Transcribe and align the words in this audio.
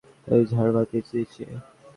এই 0.27 0.43
ঝাড়বাতির 0.51 1.05
নীচে। 1.11 1.45